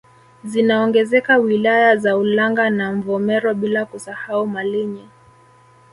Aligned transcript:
Zinaongezeka 0.43 1.37
wilaya 1.37 1.97
za 1.97 2.17
Ulanga 2.17 2.69
na 2.69 2.91
Mvomero 2.91 3.53
bila 3.53 3.85
kusahau 3.85 4.47
Malinyi 4.47 5.07